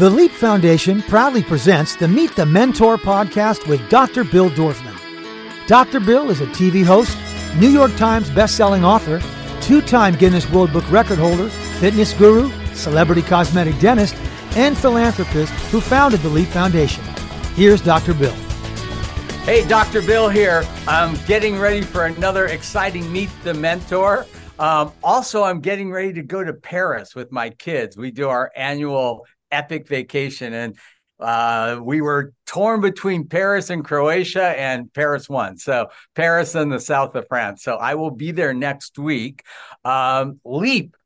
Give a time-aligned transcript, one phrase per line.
[0.00, 4.24] The Leap Foundation proudly presents the Meet the Mentor podcast with Dr.
[4.24, 4.96] Bill Dorfman.
[5.66, 6.00] Dr.
[6.00, 7.18] Bill is a TV host,
[7.58, 9.20] New York Times best-selling author,
[9.60, 14.14] two-time Guinness World Book record holder, fitness guru, celebrity cosmetic dentist,
[14.56, 17.04] and philanthropist who founded the Leap Foundation.
[17.54, 18.14] Here's Dr.
[18.14, 18.32] Bill.
[19.44, 20.00] Hey, Dr.
[20.00, 20.64] Bill here.
[20.88, 24.24] I'm getting ready for another exciting Meet the Mentor.
[24.58, 27.98] Um, also, I'm getting ready to go to Paris with my kids.
[27.98, 30.52] We do our annual epic vacation.
[30.52, 30.78] And
[31.20, 35.58] uh, we were torn between Paris and Croatia, and Paris won.
[35.58, 37.62] So Paris and the south of France.
[37.62, 39.42] So I will be there next week.
[39.84, 40.96] Um, Leap.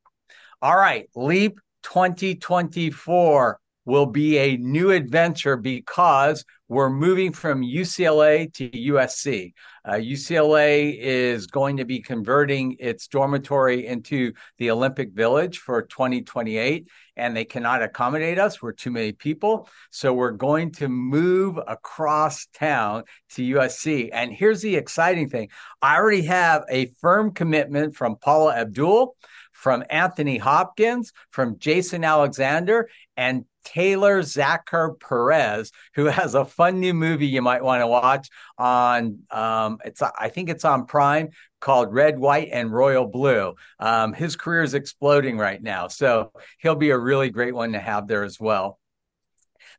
[0.61, 8.69] All right, Leap 2024 will be a new adventure because we're moving from UCLA to
[8.69, 9.53] USC.
[9.83, 16.87] Uh, UCLA is going to be converting its dormitory into the Olympic Village for 2028,
[17.15, 18.63] and they cannot accommodate us.
[18.63, 19.69] We're too many people.
[19.91, 23.03] So we're going to move across town
[23.35, 24.09] to USC.
[24.11, 25.49] And here's the exciting thing
[25.83, 29.15] I already have a firm commitment from Paula Abdul
[29.55, 36.93] from Anthony Hopkins, from Jason Alexander, and Taylor Zakhar Perez, who has a fun new
[36.93, 39.19] movie you might want to watch on.
[39.29, 43.55] Um, it's I think it's on Prime called Red, White, and Royal Blue.
[43.79, 47.79] Um, his career is exploding right now, so he'll be a really great one to
[47.79, 48.79] have there as well.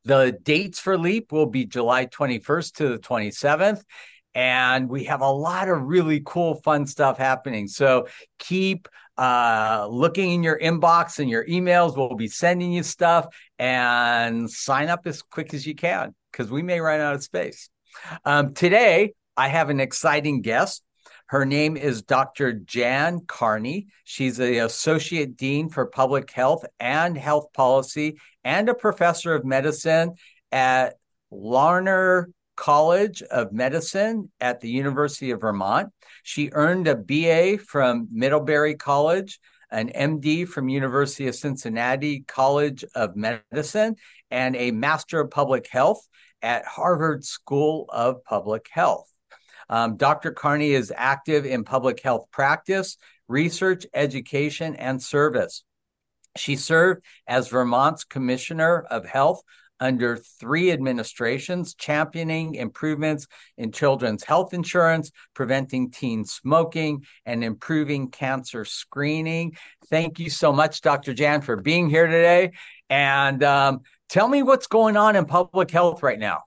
[0.05, 3.83] The dates for Leap will be July 21st to the 27th
[4.37, 8.06] and we have a lot of really cool fun stuff happening so
[8.39, 8.87] keep
[9.19, 11.97] uh, looking in your inbox and your emails.
[11.97, 13.27] We'll be sending you stuff
[13.59, 17.70] and sign up as quick as you can because we may run out of space.
[18.25, 20.83] Um, today, I have an exciting guest.
[21.28, 22.53] Her name is Dr.
[22.53, 23.89] Jan Carney.
[24.05, 30.14] She's the Associate Dean for Public Health and Health Policy and a professor of medicine
[30.53, 30.94] at
[31.33, 35.93] Larner College of Medicine at the University of Vermont.
[36.22, 39.39] She earned a BA from Middlebury College,
[39.71, 43.97] an MD from University of Cincinnati College of Medicine,
[44.31, 46.06] and a Master of Public Health
[46.43, 49.11] at Harvard School of Public Health.
[49.69, 50.33] Um, Dr.
[50.33, 55.65] Carney is active in public health practice, research, education, and service.
[56.37, 59.43] She served as Vermont's Commissioner of Health
[59.81, 63.26] under three administrations, championing improvements
[63.59, 69.56] in children's health insurance, preventing teen smoking, and improving cancer screening.
[69.88, 71.14] Thank you so much, Dr.
[71.14, 72.53] Jan, for being here today.
[72.88, 76.43] And um, tell me what's going on in public health right now.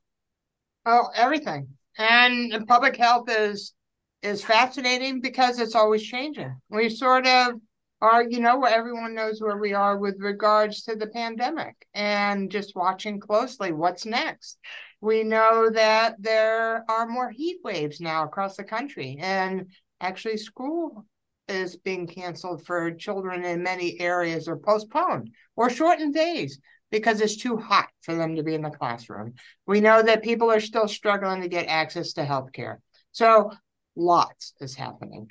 [0.85, 1.67] Oh, everything.
[1.97, 3.73] And public health is
[4.21, 6.59] is fascinating because it's always changing.
[6.69, 7.53] We sort of
[8.01, 12.75] are, you know, everyone knows where we are with regards to the pandemic and just
[12.75, 14.57] watching closely what's next.
[15.01, 19.67] We know that there are more heat waves now across the country, and
[20.01, 21.05] actually, school
[21.47, 26.59] is being canceled for children in many areas or postponed or shortened days
[26.91, 29.33] because it's too hot for them to be in the classroom.
[29.65, 32.81] We know that people are still struggling to get access to health care.
[33.11, 33.51] So,
[33.95, 35.29] lots is happening.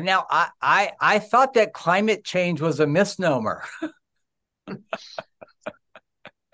[0.00, 3.64] Now, I, I I thought that climate change was a misnomer.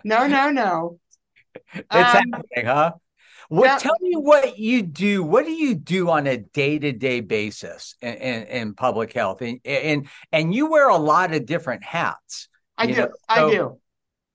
[0.05, 0.99] no, no, no.
[1.73, 1.99] It's um,
[2.33, 2.93] happening, huh?
[3.49, 3.81] What?
[3.81, 5.23] Tell me what you do.
[5.23, 9.43] What do you do on a day to day basis in, in, in, public health?
[9.43, 12.49] And, and and you wear a lot of different hats.
[12.79, 12.95] I do.
[12.95, 13.81] So, I do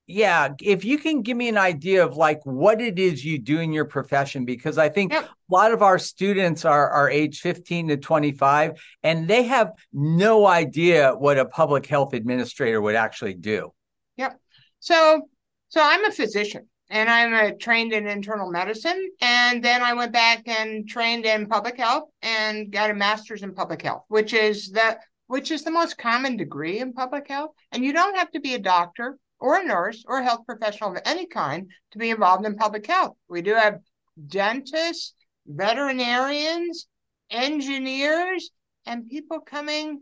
[0.08, 3.60] yeah if you can give me an idea of like what it is you do
[3.60, 5.26] in your profession because i think yep.
[5.26, 10.46] a lot of our students are are age 15 to 25 and they have no
[10.46, 13.72] idea what a public health administrator would actually do
[14.16, 14.40] yep
[14.80, 15.22] so
[15.70, 20.14] so i'm a physician and i'm a, trained in internal medicine and then i went
[20.14, 24.70] back and trained in public health and got a master's in public health which is
[24.70, 28.40] the which is the most common degree in public health and you don't have to
[28.40, 32.10] be a doctor or a nurse or a health professional of any kind to be
[32.10, 33.16] involved in public health.
[33.30, 33.78] We do have
[34.26, 35.14] dentists,
[35.46, 36.88] veterinarians,
[37.30, 38.50] engineers,
[38.88, 40.02] and people coming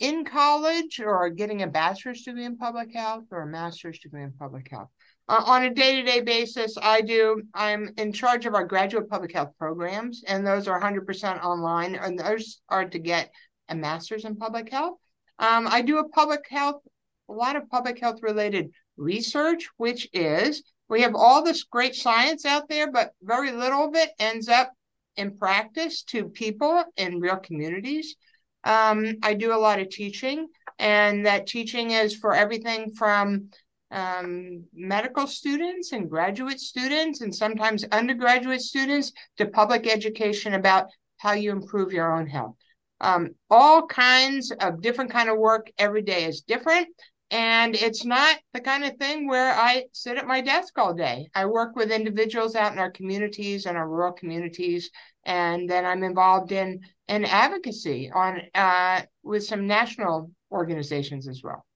[0.00, 4.32] in college or getting a bachelor's degree in public health or a master's degree in
[4.32, 4.88] public health.
[5.28, 7.42] Uh, on a day-to-day basis, I do.
[7.54, 12.18] I'm in charge of our graduate public health programs, and those are 100% online, and
[12.18, 13.30] those are to get
[13.68, 14.98] a master's in public health.
[15.38, 16.82] Um, I do a public health
[17.28, 22.44] a lot of public health related research, which is we have all this great science
[22.44, 24.72] out there, but very little of it ends up
[25.16, 28.16] in practice to people in real communities.
[28.64, 33.50] Um, I do a lot of teaching, and that teaching is for everything from
[33.90, 40.86] um, medical students and graduate students and sometimes undergraduate students to public education about
[41.18, 42.56] how you improve your own health.
[43.00, 46.88] Um, all kinds of different kind of work every day is different.
[47.30, 51.28] And it's not the kind of thing where I sit at my desk all day.
[51.34, 54.90] I work with individuals out in our communities and our rural communities,
[55.24, 61.66] and then I'm involved in in advocacy on uh, with some national organizations as well.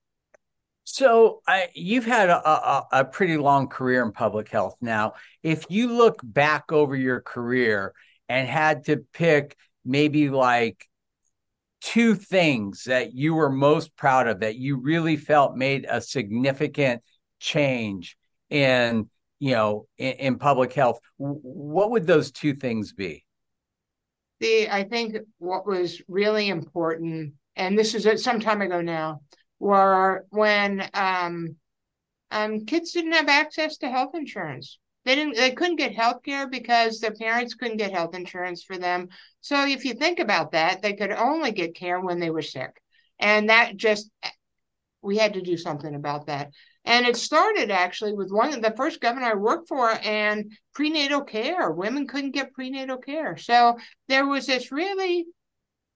[0.83, 4.75] So I, you've had a, a, a pretty long career in public health.
[4.81, 5.13] Now,
[5.43, 7.93] if you look back over your career
[8.27, 9.55] and had to pick
[9.85, 10.87] maybe like
[11.81, 17.01] two things that you were most proud of that you really felt made a significant
[17.39, 18.17] change
[18.49, 23.25] in you know in, in public health what would those two things be
[24.39, 29.21] the i think what was really important and this is some time ago now
[29.59, 31.55] were when um,
[32.31, 34.79] um, kids didn't have access to health insurance.
[35.03, 35.35] They didn't.
[35.35, 39.09] They couldn't get health care because their parents couldn't get health insurance for them.
[39.41, 42.81] So if you think about that, they could only get care when they were sick,
[43.19, 44.11] and that just
[45.01, 46.51] we had to do something about that.
[46.85, 51.21] And it started actually with one of the first governor I worked for and prenatal
[51.21, 51.71] care.
[51.71, 53.37] Women couldn't get prenatal care.
[53.37, 53.77] So
[54.07, 55.25] there was this really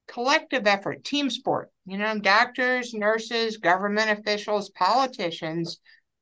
[0.07, 1.71] collective effort, team sport.
[1.85, 5.79] You know, doctors, nurses, government officials, politicians,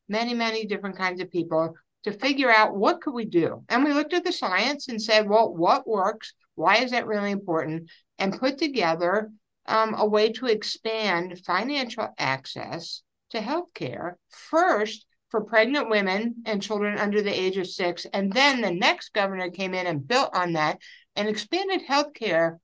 [0.08, 3.64] many, many different kinds of people to figure out what could we do.
[3.70, 6.34] And we looked at the science and said, well, what works?
[6.56, 7.90] Why is that really important?
[8.20, 9.32] And put together
[9.66, 13.02] um, a way to expand financial access
[13.32, 18.06] to healthcare first for pregnant women and children under the age of six.
[18.14, 20.80] And then the next governor came in and built on that
[21.16, 22.58] and expanded healthcare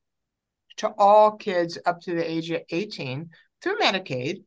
[0.78, 3.30] to all kids up to the age of 18
[3.62, 4.44] through Medicaid.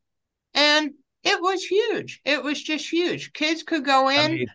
[0.55, 0.93] And
[1.25, 2.21] it was huge.
[2.25, 3.33] It was just huge.
[3.33, 4.47] Kids could go in.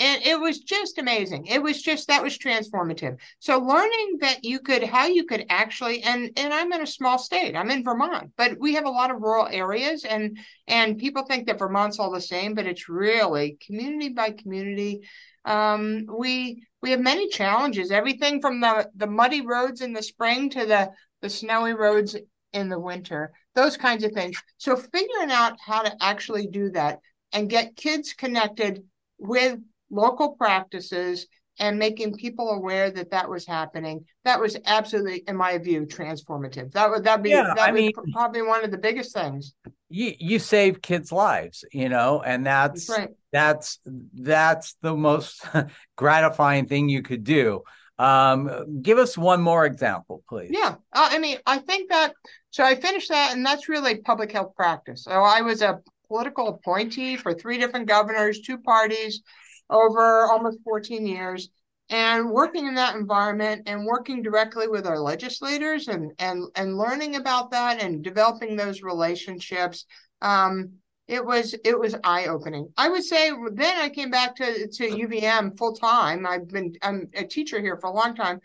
[0.00, 1.46] And it was just amazing.
[1.46, 3.18] It was just that was transformative.
[3.38, 7.18] So learning that you could how you could actually and and I'm in a small
[7.18, 7.54] state.
[7.54, 11.46] I'm in Vermont, but we have a lot of rural areas and and people think
[11.46, 15.02] that Vermont's all the same, but it's really community by community.
[15.44, 20.48] Um, we we have many challenges, everything from the, the muddy roads in the spring
[20.50, 22.16] to the, the snowy roads
[22.52, 24.36] in the winter, those kinds of things.
[24.56, 27.00] So figuring out how to actually do that
[27.32, 28.82] and get kids connected
[29.18, 29.58] with
[29.90, 31.26] local practices
[31.60, 34.04] and making people aware that that was happening.
[34.24, 36.72] That was absolutely in my view transformative.
[36.72, 39.54] That would that be yeah, that I mean, probably one of the biggest things.
[39.90, 43.10] You you save kids lives you know and that's that's right.
[43.32, 43.80] that's,
[44.14, 45.46] that's the most
[45.96, 47.62] gratifying thing you could do.
[47.98, 50.50] Um, give us one more example please.
[50.52, 52.14] Yeah uh, i mean i think that
[52.50, 55.04] so i finished that and that's really public health practice.
[55.04, 59.20] So i was a political appointee for three different governors two parties
[59.70, 61.48] over almost 14 years
[61.88, 67.16] and working in that environment and working directly with our legislators and and and learning
[67.16, 69.86] about that and developing those relationships
[70.22, 70.72] um,
[71.10, 72.72] it was it was eye opening.
[72.76, 76.24] I would say then I came back to to UVM full time.
[76.24, 78.40] I've been I'm a teacher here for a long time,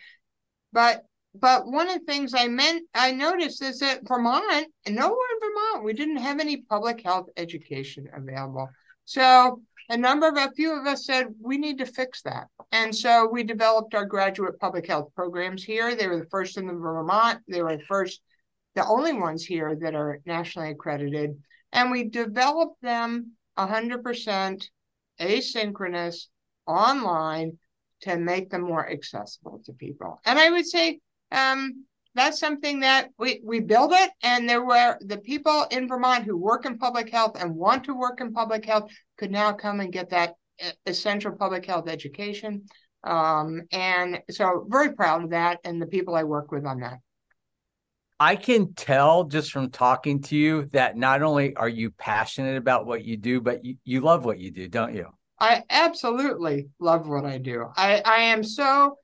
[0.73, 1.03] but
[1.35, 5.85] but one of the things I meant I noticed is that Vermont nowhere in Vermont
[5.85, 8.67] we didn't have any public health education available.
[9.05, 12.47] So a number of a few of us said we need to fix that.
[12.71, 15.95] And so we developed our graduate public health programs here.
[15.95, 17.39] They were the first in the Vermont.
[17.47, 18.21] They were the first,
[18.73, 21.37] the only ones here that are nationally accredited.
[21.71, 24.67] And we developed them 100%
[25.19, 26.27] asynchronous
[26.65, 27.57] online
[28.01, 30.19] to make them more accessible to people.
[30.25, 30.99] And I would say
[31.31, 36.23] um, that's something that we, we build it and there were the people in vermont
[36.23, 39.79] who work in public health and want to work in public health could now come
[39.79, 40.35] and get that
[40.85, 42.65] essential public health education.
[43.03, 46.97] Um, and so very proud of that and the people i work with on that.
[48.19, 52.85] I can tell just from talking to you that not only are you passionate about
[52.85, 55.07] what you do but you, you love what you do don't you?
[55.39, 57.65] I absolutely love what i do.
[57.75, 58.97] I, I am so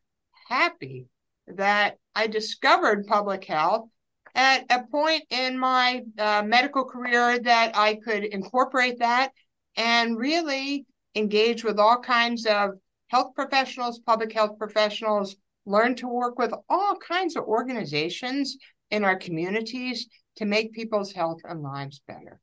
[0.47, 1.07] happy
[1.47, 3.89] that I discovered public health
[4.33, 9.31] at a point in my uh, medical career that I could incorporate that
[9.75, 10.85] and really
[11.15, 12.71] engage with all kinds of
[13.07, 15.35] health professionals, public health professionals,
[15.65, 18.57] learn to work with all kinds of organizations
[18.89, 22.39] in our communities to make people's health and lives better.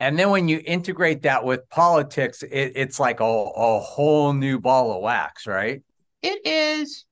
[0.00, 4.58] And then when you integrate that with politics, it, it's like a, a whole new
[4.60, 5.82] ball of wax, right?
[6.22, 7.06] It is.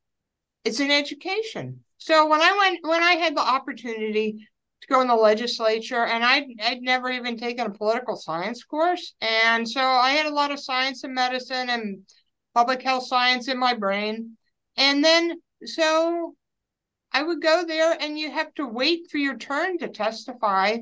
[0.65, 1.81] It's an education.
[1.99, 4.49] So when I went, when I had the opportunity
[4.83, 9.15] to go in the legislature, and I'd I'd never even taken a political science course,
[9.21, 12.03] and so I had a lot of science and medicine and
[12.55, 14.37] public health science in my brain,
[14.77, 16.35] and then so
[17.13, 20.79] I would go there, and you have to wait for your turn to testify,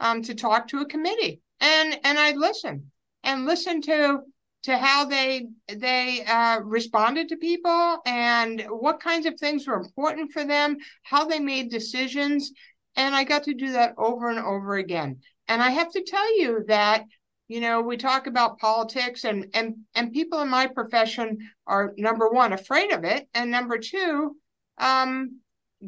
[0.00, 2.90] um, to talk to a committee, and and I'd listen
[3.22, 4.20] and listen to
[4.64, 10.32] to how they they uh, responded to people and what kinds of things were important
[10.32, 12.50] for them, how they made decisions,
[12.96, 15.20] and I got to do that over and over again.
[15.48, 17.04] And I have to tell you that
[17.48, 22.28] you know we talk about politics and and and people in my profession are number
[22.28, 24.36] one afraid of it and number two
[24.78, 25.40] um,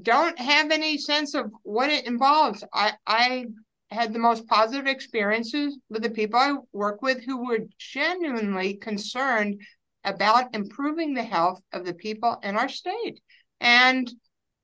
[0.02, 2.62] don't have any sense of what it involves.
[2.72, 3.46] I I
[3.90, 9.62] had the most positive experiences with the people I work with who were genuinely concerned
[10.04, 13.20] about improving the health of the people in our state
[13.60, 14.12] and.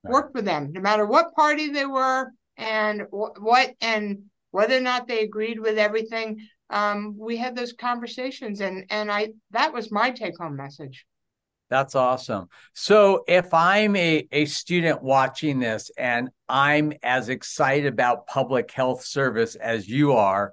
[0.04, 5.08] Worked with them no matter what party they were and what and whether or not
[5.08, 6.38] they agreed with everything
[6.70, 11.06] um, we had those conversations and and i that was my take home message
[11.70, 12.48] that's awesome.
[12.74, 19.04] So if I'm a, a student watching this and I'm as excited about public health
[19.04, 20.52] service as you are,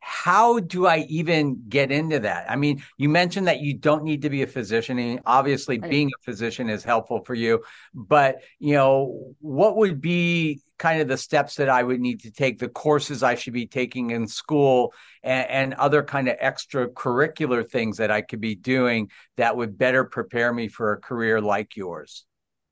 [0.00, 2.50] how do I even get into that?
[2.50, 6.08] I mean, you mentioned that you don't need to be a physician, and obviously being
[6.08, 7.62] a physician is helpful for you.
[7.94, 12.30] But you know, what would be kind of the steps that I would need to
[12.30, 17.68] take, the courses I should be taking in school, and, and other kind of extracurricular
[17.68, 21.76] things that I could be doing that would better prepare me for a career like
[21.76, 22.24] yours?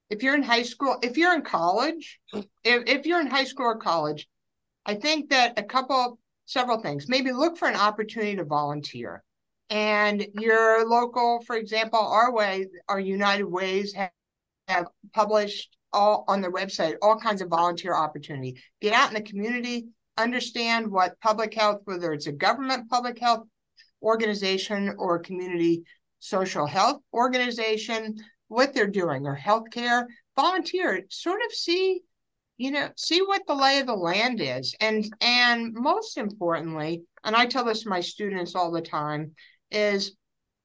[0.08, 3.66] If you're in high school, if you're in college, if, if you're in high school
[3.66, 4.26] or college,
[4.87, 6.18] I think that a couple
[6.49, 7.09] several things.
[7.09, 9.23] Maybe look for an opportunity to volunteer.
[9.71, 14.11] And your local, for example, our way, our United Ways have,
[14.67, 18.61] have published all on their website all kinds of volunteer opportunity.
[18.81, 23.45] Get out in the community, understand what public health, whether it's a government public health
[24.02, 25.83] organization or community
[26.19, 28.17] social health organization,
[28.49, 30.07] what they're doing or healthcare.
[30.35, 32.00] Volunteer, sort of see
[32.58, 34.74] you know see what the lay of the land is.
[34.80, 39.32] And and most importantly and i tell this to my students all the time
[39.70, 40.14] is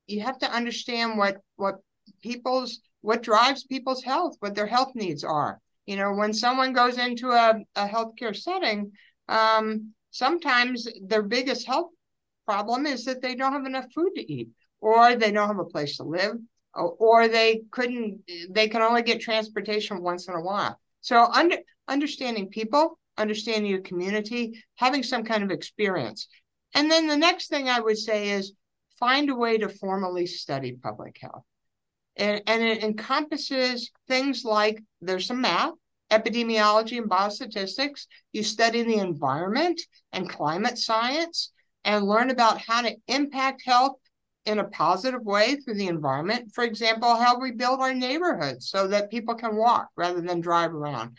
[0.07, 1.75] you have to understand what what
[2.21, 5.61] people's what drives people's health what their health needs are.
[5.85, 8.91] You know when someone goes into a, a healthcare setting
[9.29, 11.91] um, sometimes their biggest health
[12.45, 14.49] problem is that they don't have enough food to eat
[14.81, 16.35] or they don't have a place to live
[16.75, 18.19] or, or they couldn't
[18.49, 20.79] they can only get transportation once in a while.
[21.01, 21.57] So under
[21.87, 26.27] understanding people, understanding your community, having some kind of experience.
[26.73, 28.53] And then the next thing I would say is
[28.99, 31.43] find a way to formally study public health.
[32.15, 35.73] And, and it encompasses things like there's some math,
[36.11, 38.05] epidemiology, and biostatistics.
[38.31, 41.51] You study the environment and climate science
[41.83, 43.97] and learn about how to impact health
[44.45, 46.51] in a positive way through the environment.
[46.53, 50.73] For example, how we build our neighborhoods so that people can walk rather than drive
[50.73, 51.17] around.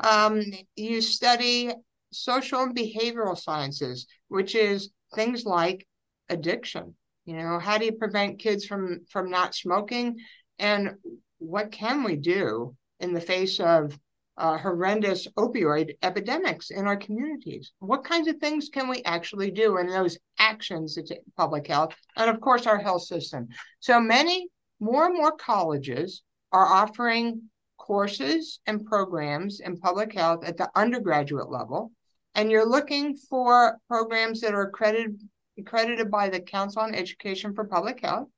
[0.00, 0.42] Um,
[0.76, 1.72] you study
[2.12, 5.86] social and behavioral sciences, which is things like
[6.28, 6.94] addiction.
[7.24, 10.18] You know, how do you prevent kids from from not smoking,
[10.58, 10.94] and
[11.38, 13.98] what can we do in the face of
[14.36, 17.72] uh, horrendous opioid epidemics in our communities.
[17.78, 21.94] What kinds of things can we actually do in those actions to public health?
[22.16, 23.48] And of course, our health system.
[23.80, 24.48] So many
[24.80, 26.22] more and more colleges
[26.52, 27.42] are offering
[27.84, 31.92] courses and programs in public health at the undergraduate level.
[32.34, 35.20] And you're looking for programs that are accredited,
[35.58, 38.28] accredited by the Council on Education for Public Health.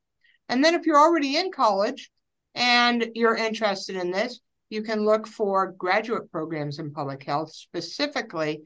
[0.48, 2.10] And then if you're already in college
[2.56, 8.62] and you're interested in this, you can look for graduate programs in public health, specifically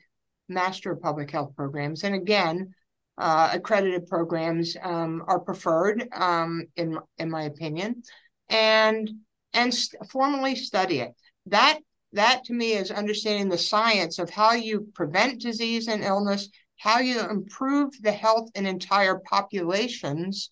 [0.49, 2.05] Master of Public Health programs.
[2.05, 2.75] And again,
[3.19, 8.03] uh, accredited programs um, are preferred, um, in in my opinion.
[8.49, 9.11] And
[9.53, 11.13] and st- formally study it.
[11.47, 11.81] That
[12.13, 16.99] that to me is understanding the science of how you prevent disease and illness, how
[16.99, 20.51] you improve the health in entire populations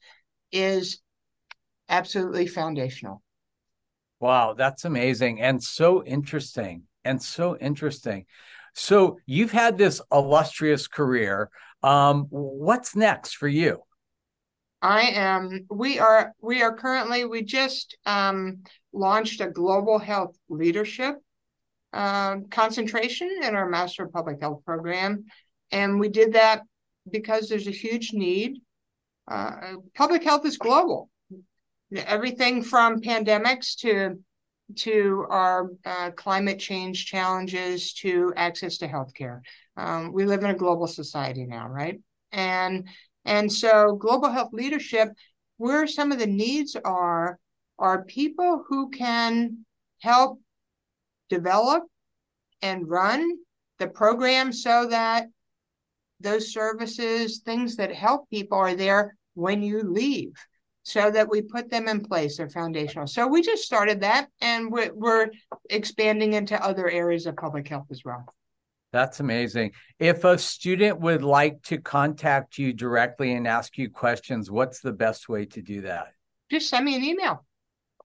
[0.53, 1.01] is
[1.89, 3.23] absolutely foundational.
[4.21, 8.27] Wow, that's amazing and so interesting and so interesting.
[8.75, 11.51] So you've had this illustrious career.
[11.83, 13.83] Um, what's next for you?
[14.81, 15.67] I am.
[15.71, 16.33] We are.
[16.41, 17.25] We are currently.
[17.25, 21.17] We just um, launched a global health leadership
[21.93, 25.25] uh, concentration in our Master of Public Health program,
[25.73, 26.63] and we did that
[27.11, 28.61] because there's a huge need.
[29.27, 31.11] Uh, public health is global.
[31.95, 34.19] Everything from pandemics to
[34.77, 39.41] to our uh, climate change challenges to access to healthcare.
[39.77, 41.99] Um, we live in a global society now, right?
[42.33, 42.87] And
[43.29, 45.11] and so global health leadership,
[45.59, 47.39] where some of the needs are,
[47.79, 49.65] are people who can
[50.01, 50.41] help
[51.29, 51.85] develop
[52.63, 53.37] and run
[53.79, 55.27] the program so that
[56.21, 60.33] those services, things that help people are there when you leave
[60.83, 62.39] so that we put them in place.
[62.39, 63.07] They're foundational.
[63.07, 65.31] So we just started that and we're,
[65.71, 68.25] expanding into other areas of public health as well.
[68.93, 69.73] That's amazing.
[69.99, 74.93] If a student would like to contact you directly and ask you questions, what's the
[74.93, 76.15] best way to do that?
[76.51, 77.45] Just send me an email.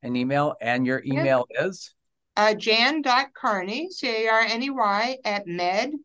[0.02, 1.68] An email, and your email yeah.
[1.68, 1.96] is?
[2.36, 5.98] Uh, jan.carney, C A R N E Y, at med.uvm.edu.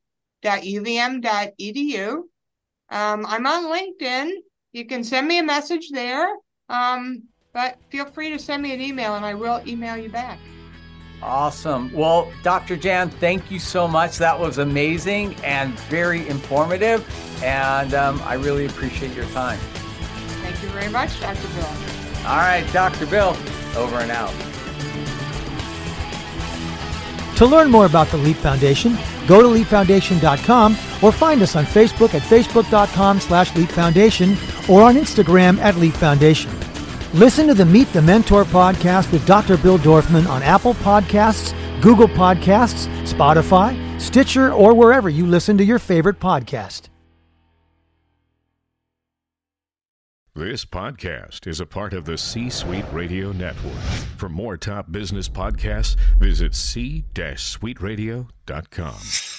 [2.90, 4.30] Um, I'm on LinkedIn.
[4.72, 6.28] You can send me a message there.
[6.68, 10.38] Um, but feel free to send me an email and I will email you back.
[11.22, 11.92] Awesome.
[11.92, 12.76] Well, Dr.
[12.76, 14.18] Jan, thank you so much.
[14.18, 17.04] That was amazing and very informative.
[17.42, 19.58] And um, I really appreciate your time.
[20.42, 21.48] Thank you very much, Dr.
[21.54, 21.66] Bill.
[22.26, 23.06] All right, Dr.
[23.06, 23.36] Bill,
[23.76, 24.32] over and out.
[27.36, 28.96] To learn more about the LEAP Foundation,
[29.28, 30.72] go to leapfoundation.com
[31.02, 34.36] or find us on Facebook at facebook.com slash Leap Foundation
[34.68, 36.50] or on Instagram at Leap Foundation.
[37.14, 39.56] Listen to the Meet the Mentor podcast with Dr.
[39.56, 45.78] Bill Dorfman on Apple Podcasts, Google Podcasts, Spotify, Stitcher, or wherever you listen to your
[45.78, 46.90] favorite podcast.
[50.34, 53.72] This podcast is a part of the C Suite Radio Network.
[54.18, 59.37] For more top business podcasts, visit c-suiteradio.com.